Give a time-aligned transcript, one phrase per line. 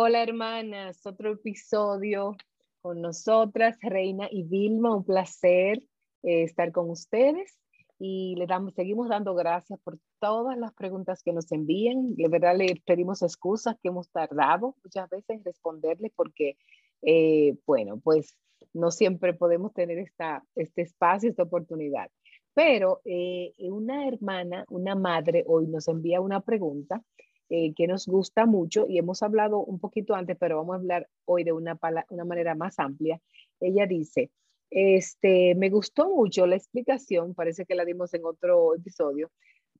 [0.00, 2.36] Hola hermanas, otro episodio
[2.82, 5.82] con nosotras, Reina y Vilma, un placer
[6.22, 7.58] eh, estar con ustedes
[7.98, 12.14] y le damos, seguimos dando gracias por todas las preguntas que nos envían.
[12.14, 16.56] De verdad le pedimos excusas que hemos tardado muchas veces en responderles porque,
[17.02, 18.36] eh, bueno, pues
[18.72, 22.08] no siempre podemos tener esta, este espacio, esta oportunidad.
[22.54, 27.02] Pero eh, una hermana, una madre, hoy nos envía una pregunta
[27.50, 31.08] eh, que nos gusta mucho y hemos hablado un poquito antes, pero vamos a hablar
[31.24, 31.78] hoy de una,
[32.10, 33.20] una manera más amplia.
[33.60, 34.30] Ella dice,
[34.70, 39.30] este, me gustó mucho la explicación, parece que la dimos en otro episodio,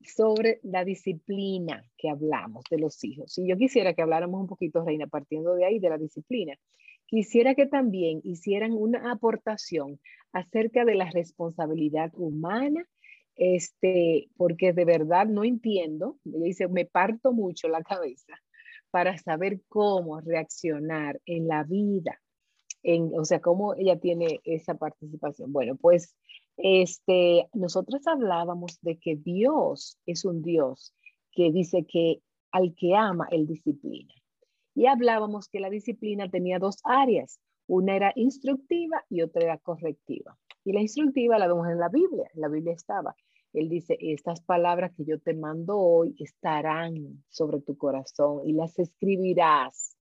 [0.01, 3.37] sobre la disciplina que hablamos de los hijos.
[3.39, 6.55] Y yo quisiera que habláramos un poquito, Reina, partiendo de ahí, de la disciplina.
[7.07, 9.99] Quisiera que también hicieran una aportación
[10.33, 12.87] acerca de la responsabilidad humana
[13.39, 18.35] este, porque de verdad no entiendo, ella dice, me parto mucho la cabeza
[18.91, 22.21] para saber cómo reaccionar en la vida,
[22.83, 25.53] en, o sea, cómo ella tiene esa participación.
[25.53, 26.17] Bueno, pues
[26.57, 30.93] este, nosotros hablábamos de que Dios es un Dios
[31.31, 32.21] que dice que
[32.51, 34.13] al que ama, él disciplina.
[34.75, 37.39] Y hablábamos que la disciplina tenía dos áreas,
[37.69, 40.37] una era instructiva y otra era correctiva.
[40.65, 43.15] Y la instructiva la vemos en la Biblia, la Biblia estaba.
[43.53, 48.79] Él dice, estas palabras que yo te mando hoy estarán sobre tu corazón y las
[48.79, 49.97] escribirás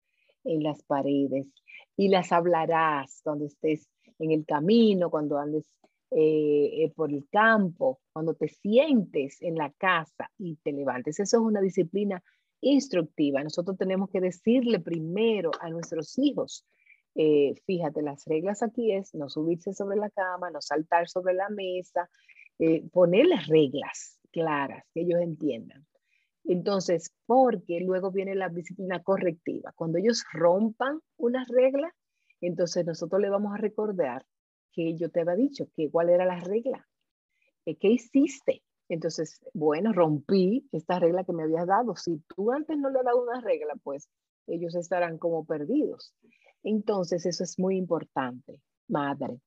[0.45, 1.49] en las paredes
[1.97, 3.89] y las hablarás cuando estés
[4.19, 5.65] en el camino, cuando andes
[6.11, 11.19] eh, eh, por el campo, cuando te sientes en la casa y te levantes.
[11.19, 12.23] Eso es una disciplina
[12.61, 13.43] instructiva.
[13.43, 16.65] Nosotros tenemos que decirle primero a nuestros hijos,
[17.15, 21.49] eh, fíjate, las reglas aquí es no subirse sobre la cama, no saltar sobre la
[21.51, 22.09] mesa,
[22.59, 25.87] eh, ponerles reglas claras que ellos entiendan.
[26.45, 29.73] Entonces, porque luego viene la disciplina correctiva.
[29.77, 31.95] Cuando ellos rompan una regla,
[32.41, 34.27] entonces nosotros le vamos a recordar
[34.73, 36.89] que yo te había dicho, que cuál era la regla,
[37.67, 38.63] eh, qué hiciste.
[38.89, 41.95] Entonces, bueno, rompí esta regla que me habías dado.
[41.95, 44.09] Si tú antes no le has dado una regla, pues
[44.47, 46.15] ellos estarán como perdidos.
[46.63, 49.41] Entonces, eso es muy importante, madre.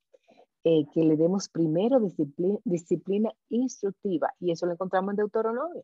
[0.68, 2.00] Eh, que le demos primero
[2.64, 5.84] disciplina, instructiva, y eso lo encontramos en Deuteronomio,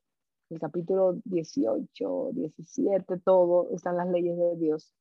[0.50, 4.92] el capítulo 18, 17, todo, están las leyes de Dios.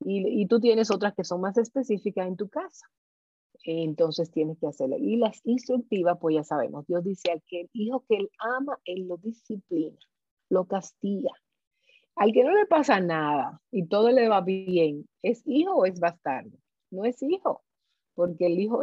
[0.00, 2.86] Y, tú tienes otras que son más específicas en tu casa.
[3.64, 4.96] Entonces tienes que hacerlo.
[4.98, 8.78] Y las instructivas, pues ya sabemos, Dios dice al que el hijo que él ama,
[8.84, 9.98] él lo disciplina,
[10.50, 11.30] lo castiga.
[12.20, 15.98] Al que no le pasa nada y todo le va bien, ¿es hijo o es
[15.98, 16.58] bastardo?
[16.90, 17.62] No es hijo
[18.20, 18.82] porque el hijo,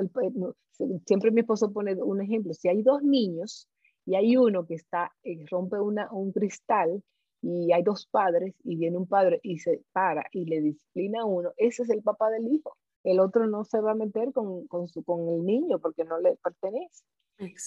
[1.05, 3.69] siempre mi esposo pone un ejemplo, si hay dos niños
[4.03, 7.03] y hay uno que está, eh, rompe una, un cristal
[7.43, 11.25] y hay dos padres y viene un padre y se para y le disciplina a
[11.25, 12.75] uno, ese es el papá del hijo.
[13.03, 16.19] El otro no se va a meter con, con, su, con el niño porque no
[16.19, 17.03] le pertenece.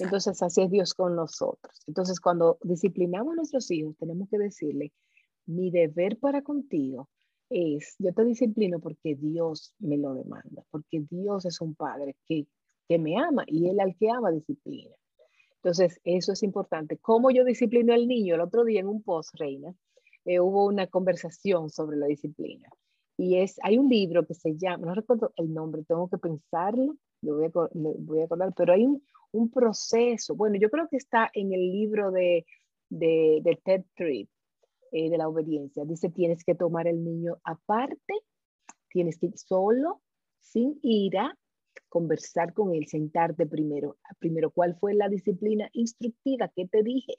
[0.01, 1.81] Entonces así es Dios con nosotros.
[1.87, 4.93] Entonces cuando disciplinamos a nuestros hijos tenemos que decirle,
[5.51, 7.09] mi deber para contigo
[7.51, 12.47] es, yo te disciplino porque Dios me lo demanda, porque Dios es un padre que,
[12.89, 14.95] que me ama y él al que ama disciplina.
[15.57, 16.97] Entonces, eso es importante.
[16.99, 18.35] ¿Cómo yo disciplino al niño?
[18.35, 19.75] El otro día en un post, Reina,
[20.25, 22.69] eh, hubo una conversación sobre la disciplina.
[23.19, 26.97] Y es, hay un libro que se llama, no recuerdo el nombre, tengo que pensarlo,
[27.21, 30.35] lo voy a, voy a acordar, pero hay un, un, proceso.
[30.35, 32.47] Bueno, yo creo que está en el libro de,
[32.89, 34.31] de, de Ted Tripp,
[34.93, 35.85] eh, de la obediencia.
[35.85, 38.15] Dice, tienes que tomar el niño aparte,
[38.89, 40.03] tienes que ir solo,
[40.41, 41.37] sin ira,
[41.89, 43.99] conversar con él, sentarte primero.
[44.19, 46.51] Primero, ¿cuál fue la disciplina instructiva?
[46.55, 47.15] ¿Qué te dije?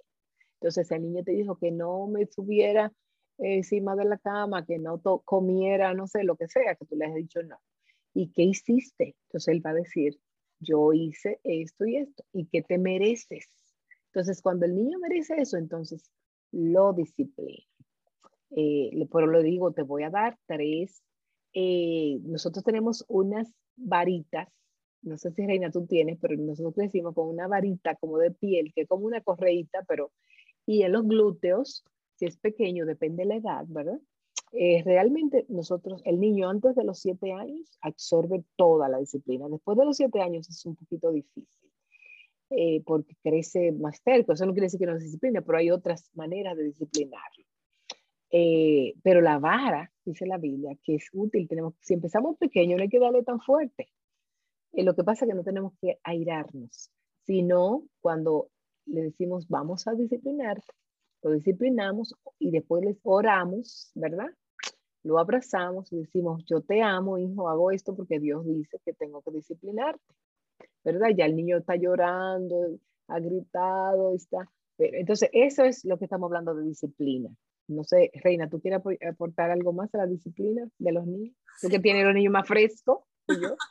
[0.59, 2.93] Entonces el niño te dijo que no me subiera
[3.37, 7.05] encima de la cama, que no comiera, no sé, lo que sea, que tú le
[7.05, 7.57] has dicho no.
[8.13, 9.15] ¿Y qué hiciste?
[9.27, 10.19] Entonces él va a decir,
[10.59, 13.49] yo hice esto y esto, ¿y qué te mereces?
[14.07, 16.11] Entonces cuando el niño merece eso, entonces
[16.51, 17.63] lo disciplina.
[18.51, 21.01] Eh, pero lo digo, te voy a dar tres.
[21.53, 24.48] Eh, nosotros tenemos unas varitas,
[25.01, 28.71] no sé si Reina tú tienes, pero nosotros decimos con una varita como de piel,
[28.74, 30.12] que es como una correita, pero
[30.65, 31.83] y en los glúteos,
[32.15, 34.00] si es pequeño, depende de la edad, ¿verdad?
[34.53, 39.48] Eh, realmente nosotros, el niño antes de los siete años absorbe toda la disciplina.
[39.50, 41.61] Después de los siete años es un poquito difícil.
[42.53, 44.33] Eh, porque crece más terco.
[44.33, 47.45] Eso no quiere decir que no se disciplina, pero hay otras maneras de disciplinarlo.
[48.30, 52.83] Eh, pero la vara, dice la Biblia, que es útil, tenemos, si empezamos pequeño no
[52.83, 53.89] hay que darle tan fuerte.
[54.74, 56.92] Eh, lo que pasa es que no tenemos que airarnos,
[57.25, 58.50] sino cuando
[58.86, 60.62] le decimos vamos a disciplinar,
[61.21, 64.30] lo disciplinamos y después les oramos, ¿verdad?
[65.03, 69.21] lo abrazamos y decimos, yo te amo, hijo, hago esto porque Dios dice que tengo
[69.21, 70.13] que disciplinarte,
[70.83, 71.10] ¿verdad?
[71.16, 74.50] Ya el niño está llorando, ha gritado, está...
[74.78, 77.30] Entonces, eso es lo que estamos hablando de disciplina.
[77.68, 81.36] No sé, Reina, ¿tú quieres aportar algo más a la disciplina de los niños?
[81.62, 83.00] ¿Tú que tienes los niños más frescos?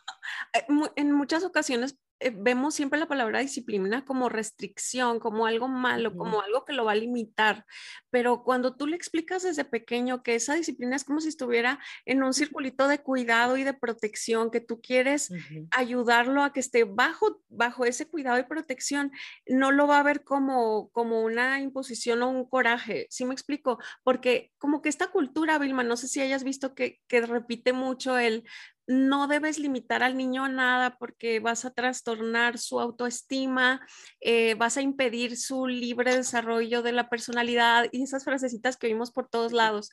[0.52, 0.64] Eh,
[0.96, 1.96] en muchas ocasiones
[2.34, 6.92] vemos siempre la palabra disciplina como restricción, como algo malo, como algo que lo va
[6.92, 7.64] a limitar,
[8.10, 12.22] pero cuando tú le explicas desde pequeño que esa disciplina es como si estuviera en
[12.22, 15.30] un circulito de cuidado y de protección, que tú quieres
[15.70, 19.12] ayudarlo a que esté bajo, bajo ese cuidado y protección,
[19.46, 23.78] no lo va a ver como, como una imposición o un coraje, ¿sí me explico?
[24.02, 28.18] Porque como que esta cultura, Vilma, no sé si hayas visto que, que repite mucho
[28.18, 28.44] el
[28.90, 33.86] no debes limitar al niño a nada porque vas a trastornar su autoestima,
[34.20, 39.12] eh, vas a impedir su libre desarrollo de la personalidad y esas frasecitas que oímos
[39.12, 39.90] por todos lados.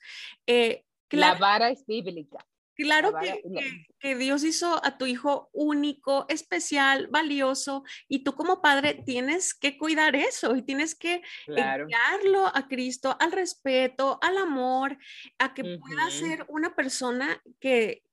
[0.48, 2.44] Eh, la vara es bíblica.
[2.76, 3.14] Claro
[4.00, 9.78] que, Dios hizo a tu hijo único, especial, valioso, y tú como padre tienes que
[9.78, 14.98] cuidar eso y tienes que guiarlo a Cristo, al respeto, al amor,
[15.40, 18.04] a que pueda ser una persona que,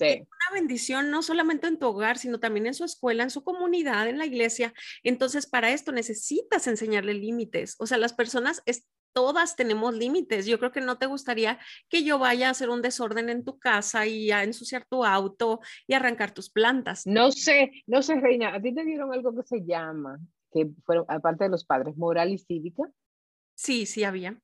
[0.00, 3.44] es una bendición no solamente en tu hogar, sino también en su escuela, en su
[3.44, 4.72] comunidad, en la iglesia.
[5.02, 7.76] Entonces, para esto necesitas enseñarle límites.
[7.78, 8.62] O sea, las personas,
[9.12, 10.46] todas tenemos límites.
[10.46, 11.58] Yo creo que no te gustaría
[11.88, 15.60] que yo vaya a hacer un desorden en tu casa y a ensuciar tu auto
[15.86, 17.06] y arrancar tus plantas.
[17.06, 20.20] No sé, no sé, Reina, ¿a ti te dieron algo que se llama,
[20.52, 22.84] que fueron, aparte de los padres, moral y cívica?
[23.54, 24.40] Sí, sí había.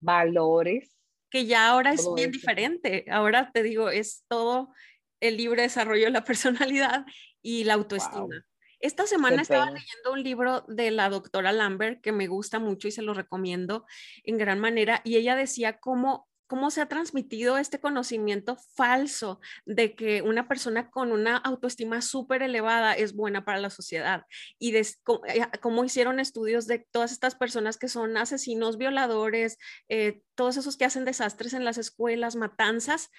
[0.00, 0.97] Valores
[1.30, 3.04] que ya ahora es bien diferente.
[3.10, 4.72] Ahora te digo, es todo
[5.20, 7.04] el libre desarrollo de la personalidad
[7.42, 8.44] y la autoestima.
[8.80, 12.92] Esta semana estaba leyendo un libro de la doctora Lambert que me gusta mucho y
[12.92, 13.86] se lo recomiendo
[14.22, 19.94] en gran manera y ella decía cómo cómo se ha transmitido este conocimiento falso de
[19.94, 24.24] que una persona con una autoestima súper elevada es buena para la sociedad
[24.58, 29.58] y de, eh, cómo, hicieron estudios de todas estas personas que son asesinos, violadores,
[29.88, 33.10] eh, todos esos que hacen desastres en las escuelas, matanzas,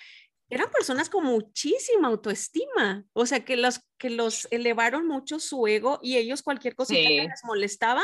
[0.49, 5.99] eran personas con muchísima autoestima, o sea, que los, que los elevaron mucho su ego
[6.01, 8.03] y ellos cualquier cosa que les molestaba,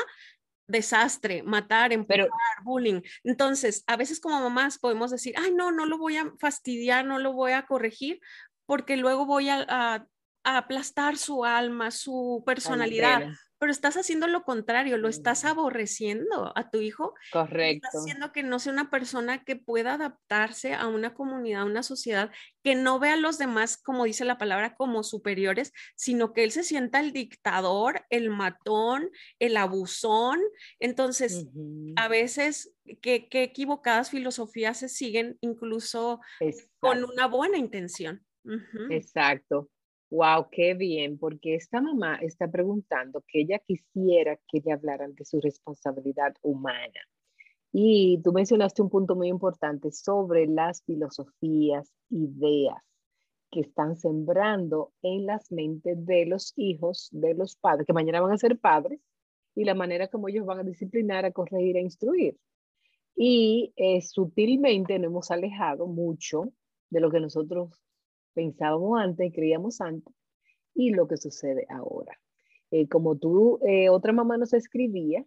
[0.68, 2.30] desastre, matar, empujar,
[2.64, 3.02] bullying.
[3.24, 7.20] Entonces, a veces como mamás podemos decir, ay, no, no lo voy a fastidiar, no
[7.20, 8.20] lo voy a corregir,
[8.66, 10.08] porque luego voy a, a
[10.44, 13.30] aplastar su alma, su personalidad
[13.66, 17.16] pero estás haciendo lo contrario, lo estás aborreciendo a tu hijo.
[17.32, 17.88] Correcto.
[17.88, 21.82] Estás haciendo que no sea una persona que pueda adaptarse a una comunidad, a una
[21.82, 22.30] sociedad,
[22.64, 26.52] que no vea a los demás, como dice la palabra, como superiores, sino que él
[26.52, 29.10] se sienta el dictador, el matón,
[29.40, 30.40] el abusón.
[30.80, 31.48] Entonces,
[31.96, 32.72] a veces,
[33.02, 36.20] qué, equivocadas filosofías se siguen, incluso
[36.80, 38.24] con una buena intención.
[38.92, 39.72] Exacto.
[40.16, 45.26] Wow, qué bien, porque esta mamá está preguntando que ella quisiera que le hablaran de
[45.26, 47.02] su responsabilidad humana.
[47.74, 52.82] Y tú mencionaste un punto muy importante sobre las filosofías, ideas
[53.52, 58.32] que están sembrando en las mentes de los hijos, de los padres, que mañana van
[58.32, 59.02] a ser padres,
[59.54, 62.38] y la manera como ellos van a disciplinar, a corregir, a instruir.
[63.18, 66.54] Y eh, sutilmente nos hemos alejado mucho
[66.90, 67.85] de lo que nosotros
[68.36, 70.14] pensábamos antes, creíamos antes,
[70.76, 72.20] y lo que sucede ahora.
[72.70, 75.26] Eh, como tú, eh, otra mamá nos escribía,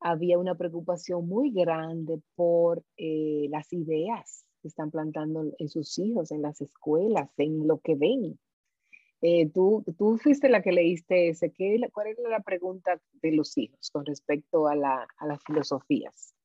[0.00, 6.30] había una preocupación muy grande por eh, las ideas que están plantando en sus hijos,
[6.30, 8.38] en las escuelas, en lo que ven.
[9.52, 11.50] tú, tú fuiste la que leíste ese.
[11.50, 16.35] ¿Qué, ¿Cuál era la pregunta de los hijos con respecto a, la, a las filosofías?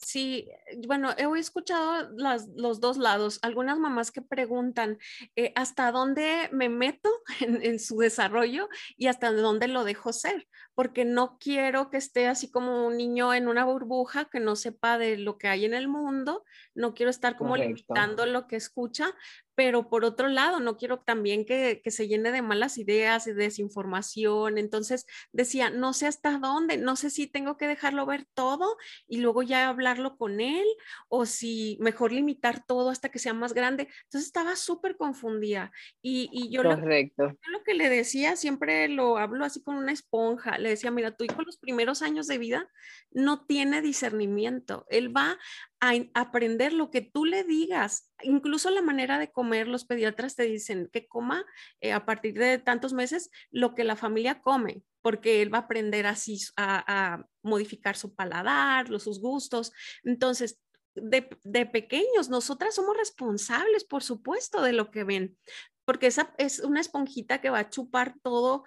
[0.00, 0.48] Sí,
[0.86, 3.40] bueno, he escuchado los dos lados.
[3.42, 4.98] Algunas mamás que preguntan
[5.34, 10.46] eh, hasta dónde me meto en, su desarrollo y hasta dónde lo dejo ser,
[10.78, 14.96] porque no quiero que esté así como un niño en una burbuja que no sepa
[14.96, 19.12] de lo que hay en el mundo, no quiero estar como limitando lo que escucha,
[19.58, 24.56] pero por otro lado, no quiero también que, se llene de malas ideas y desinformación.
[24.56, 28.76] Entonces decía, no sé hasta dónde, no sé si tengo que dejarlo ver todo
[29.08, 30.64] y luego ya hablarlo con él
[31.08, 33.88] o si mejor limitar todo hasta que sea más grande.
[34.04, 37.24] Entonces estaba súper confundida y, yo, Correcto.
[37.24, 41.16] Lo, lo que le decía, siempre lo hablo así con una esponja, le decía, mira,
[41.16, 42.70] tu hijo los primeros años de vida
[43.10, 45.38] no tiene discernimiento, él va
[45.80, 50.42] a aprender lo que tú le digas, incluso la manera de comer, los pediatras te
[50.44, 51.44] dicen que coma
[51.80, 55.62] eh, a partir de tantos meses lo que la familia come, porque él va a
[55.62, 59.72] aprender así a, modificar su paladar, los, sus gustos.
[60.04, 60.60] Entonces,
[60.94, 65.38] de, pequeños, nosotras somos responsables, por supuesto, de lo que ven,
[65.84, 68.64] porque esa es una esponjita que va a chupar todo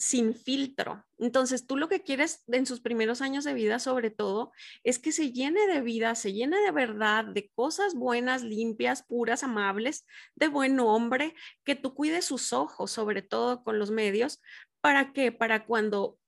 [0.00, 1.04] sin filtro.
[1.18, 4.50] Entonces, tú lo que quieres en sus primeros años de vida, sobre todo,
[4.82, 9.44] es que se llene de vida, se llene de verdad, de cosas buenas, limpias, puras,
[9.44, 14.40] amables, de buen hombre, que tú cuides sus ojos, sobre todo con los medios,
[14.80, 16.18] para que, para cuando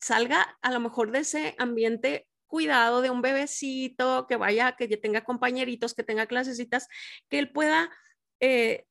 [0.00, 5.22] salga a lo mejor de ese ambiente cuidado de un bebecito, que vaya, que tenga
[5.22, 6.88] compañeritos, que tenga clasecitas,
[7.28, 7.88] que él pueda
[8.40, 8.84] eh,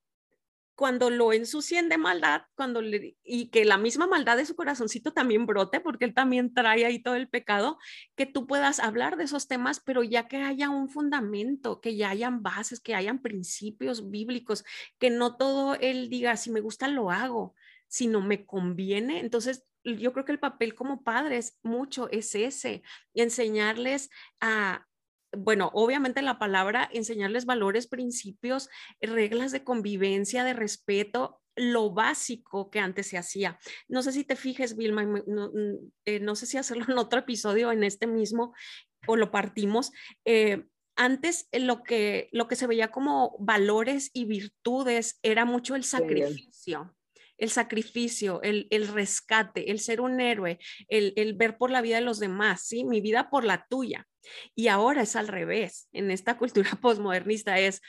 [0.81, 2.81] cuando lo ensucien de maldad, cuando
[3.23, 6.97] y que la misma maldad de su corazoncito también brote, porque él también trae ahí
[6.97, 7.77] todo el pecado,
[8.15, 12.09] que tú puedas hablar de esos temas, pero ya que haya un fundamento, que ya
[12.09, 14.65] hayan bases, que hayan principios bíblicos,
[14.97, 17.53] que no todo él diga, si me gusta lo hago,
[17.87, 19.19] si no me conviene.
[19.19, 22.81] Entonces, yo creo que el papel como padres mucho es ese,
[23.13, 24.09] enseñarles
[24.39, 24.87] a,
[25.37, 28.69] bueno, obviamente la palabra, enseñarles valores, principios,
[28.99, 33.59] reglas de convivencia, de respeto, lo básico que antes se hacía.
[33.87, 35.51] No sé si te fijes, Vilma, no,
[36.05, 38.53] eh, no sé si hacerlo en otro episodio, en este mismo,
[39.07, 39.91] o lo partimos.
[40.25, 45.75] Eh, antes eh, lo que, lo que se veía como valores y virtudes era mucho
[45.75, 46.93] el sacrificio
[47.41, 52.05] el sacrificio, el, rescate, el ser un héroe, el, el, ver por la vida de
[52.05, 52.85] los demás, ¿sí?
[52.85, 54.07] Mi vida por la tuya.
[54.53, 55.89] Y ahora es al revés.
[55.91, 57.81] En esta cultura posmodernista es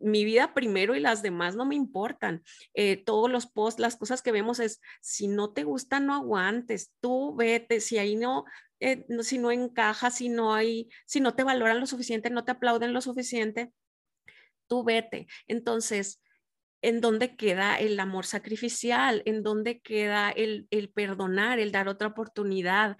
[0.00, 2.42] mi vida primero y las demás no me importan.
[2.72, 6.94] Eh, todos los posts, las cosas que vemos es, si no te gusta, no aguantes,
[7.00, 8.46] tú vete, si ahí no,
[8.80, 12.44] eh, no, si no encaja, si no hay, si no te valoran lo suficiente, no
[12.44, 13.70] te aplauden lo suficiente,
[14.66, 15.26] tú vete.
[15.46, 16.22] Entonces,
[16.84, 19.22] ¿en dónde queda el amor sacrificial?
[19.24, 22.96] ¿En dónde queda el, perdonar, el dar otra oportunidad?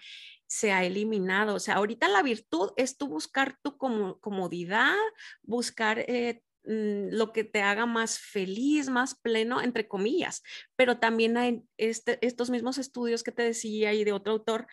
[0.47, 1.57] se ha eliminado.
[1.57, 4.95] O sea, ahorita la virtud es tú buscar tu comodidad,
[5.43, 10.43] buscar eh, mm, lo que te haga más feliz, más pleno, entre comillas.
[10.76, 14.69] Pero también hay este, estos mismos estudios que te decía y de otro autor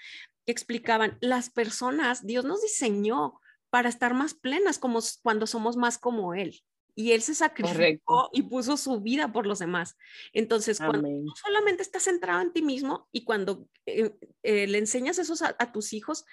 [0.46, 3.39] que explicaban, las personas, Dios nos diseñó
[3.72, 6.62] para estar más plenas cuando somos más como Él
[6.95, 9.98] y él se sacrificó y puso su vida por los demás.
[10.33, 11.07] Entonces, cuando
[11.41, 15.93] solamente estás centrado en ti mismo y cuando eh, eh, le enseñas eso a, tus
[15.93, 16.25] hijos,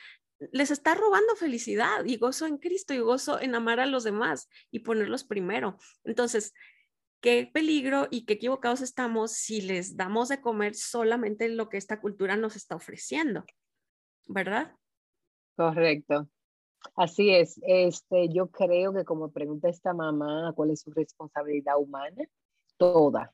[0.52, 4.48] les está robando felicidad y gozo en Cristo y gozo en amar a los demás
[4.70, 5.78] y ponerlos primero.
[6.04, 6.54] Entonces,
[7.20, 12.00] qué peligro y qué equivocados estamos si les damos de comer solamente lo que esta
[12.00, 13.44] cultura nos está ofreciendo,
[14.26, 14.76] ¿verdad?
[15.56, 16.28] Correcto.
[16.97, 22.25] Así es, este, yo creo que como pregunta esta mamá, ¿cuál es su responsabilidad humana?
[22.76, 23.32] Toda.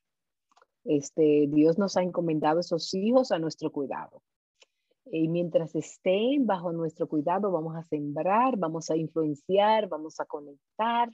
[0.85, 4.23] Este, Dios nos ha encomendado esos hijos a nuestro cuidado.
[5.07, 11.13] Y mientras estén bajo nuestro cuidado, vamos a sembrar, vamos a influenciar, vamos a conectar,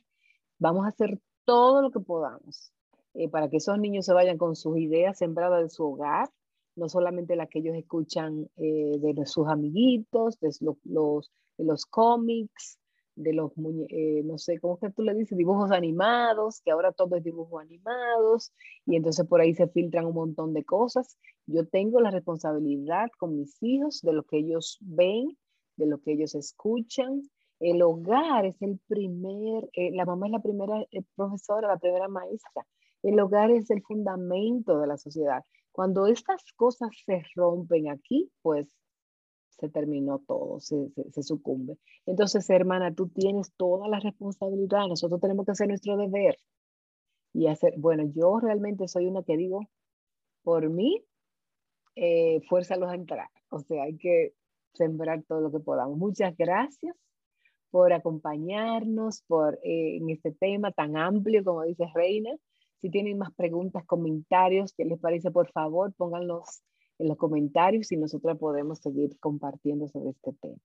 [0.59, 2.73] vamos a hacer todo lo que podamos
[3.15, 6.31] eh, para que esos niños se vayan con sus ideas sembradas de su hogar,
[6.77, 10.51] no solamente las que ellos escuchan eh, de sus amiguitos, de
[10.85, 12.79] los, de los cómics,
[13.17, 13.53] de los,
[13.91, 15.37] eh, no sé, ¿cómo que tú le dices?
[15.37, 18.53] Dibujos animados, que ahora todo es dibujos animados,
[18.87, 21.19] y entonces por ahí se filtran un montón de cosas.
[21.47, 25.37] Yo tengo la responsabilidad con mis hijos de lo que ellos ven,
[25.77, 27.23] de lo que ellos escuchan.
[27.59, 30.83] El hogar es el primer, eh, la mamá es la primera
[31.15, 32.67] profesora, la primera maestra.
[33.03, 35.45] El hogar es el fundamento de la sociedad.
[35.73, 38.71] Cuando estas cosas se rompen aquí, pues
[39.61, 41.77] se terminó todo, se, se, sucumbe.
[42.07, 46.37] Entonces, hermana, tú tienes toda la responsabilidad, nosotros tenemos que hacer nuestro deber
[47.35, 49.61] y hacer, bueno, yo realmente soy una que digo,
[50.43, 51.05] por mí,
[51.95, 54.33] eh, fuerza los a entrar, o sea, hay que
[54.73, 55.99] sembrar todo lo que podamos.
[55.99, 56.97] Muchas gracias
[57.71, 62.31] por acompañarnos por, eh, en este tema tan amplio, como dice Reina.
[62.81, 65.31] Si tienen más preguntas, comentarios, ¿qué les parece?
[65.31, 66.63] Por favor, pónganlos
[67.01, 70.59] en los comentarios y nosotros podemos seguir compartiendo sobre este tema.